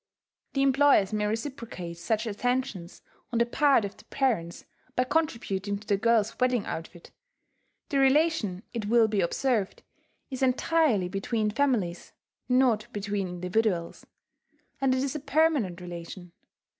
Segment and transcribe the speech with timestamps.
[0.53, 5.85] The employers may reciprocate such attentions on the part of the parents by contributing to
[5.85, 7.11] the girl's wedding outfit.
[7.89, 9.83] The relation, it will be observed,
[10.31, 12.13] is entirely between families,
[12.49, 14.03] not between individuals;
[14.81, 16.31] and it is a permanent relation.